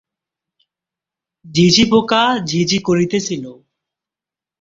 [1.45, 3.45] ঝিঁঝি পোকা ঝিঁ ঝিঁ করিতেছিল।